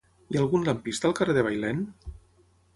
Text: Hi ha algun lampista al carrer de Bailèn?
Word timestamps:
Hi 0.29 0.37
ha 0.37 0.39
algun 0.43 0.65
lampista 0.69 1.09
al 1.11 1.15
carrer 1.21 1.37
de 1.39 1.45
Bailèn? 1.51 1.85